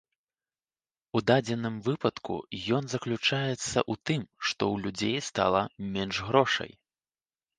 [1.17, 2.35] У дадзеным выпадку
[2.77, 5.61] ён заключаецца ў тым, што ў людзей стала
[5.99, 6.71] менш грошай.